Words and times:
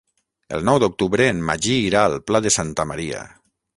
El 0.57 0.63
nou 0.69 0.77
d'octubre 0.83 1.27
en 1.33 1.43
Magí 1.49 1.77
irà 1.91 2.07
al 2.09 2.17
Pla 2.31 2.45
de 2.47 2.53
Santa 2.59 2.87
Maria. 2.93 3.21